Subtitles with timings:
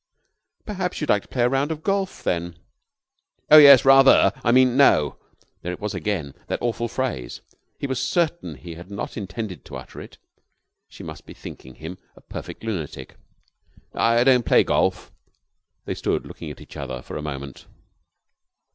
[0.65, 2.55] "Perhaps you'd like to play a round of golf, then?"
[3.51, 4.31] "Oh, yes, rather!
[4.43, 5.17] I mean, no."
[5.61, 7.41] There it was again, that awful phrase.
[7.77, 10.17] He was certain he had not intended to utter it.
[10.87, 13.15] She must be thinking him a perfect lunatic.
[13.93, 15.11] "I don't play golf."
[15.85, 17.67] They stood looking at each other for a moment.